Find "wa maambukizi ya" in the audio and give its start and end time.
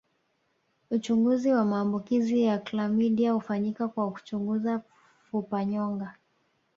1.53-2.57